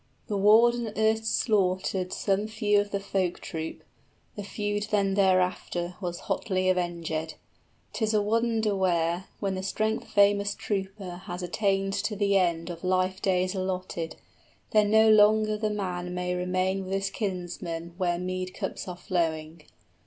[0.25, 3.83] The warden erst slaughtered Some few of the folk troop:
[4.35, 7.35] the feud then thereafter 5 Was hotly avengèd.
[7.93, 12.83] 'Tis a wonder where, When the strength famous trooper has attained to the end of
[12.83, 14.15] Life days allotted,
[14.71, 19.61] then no longer the man may Remain with his kinsmen where mead cups are flowing.